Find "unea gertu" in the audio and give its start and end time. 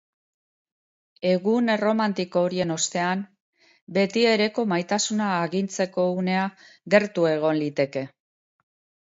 6.23-7.29